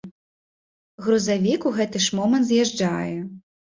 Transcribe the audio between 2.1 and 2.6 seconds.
момант